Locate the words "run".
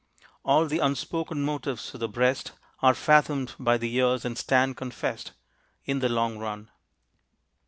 6.39-6.71